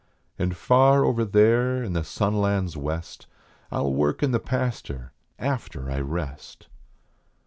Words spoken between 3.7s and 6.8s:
I ll work in the pastur after I rest."